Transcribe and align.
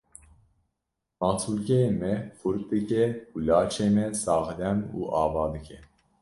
Masûlkeyên 1.19 1.93
me 2.01 2.13
xurt 2.37 2.59
dike 2.69 3.05
û 3.33 3.37
laşê 3.47 3.87
me 3.95 4.05
saxlem 4.23 4.79
û 4.97 4.99
ava 5.23 5.45
dike. 5.53 5.79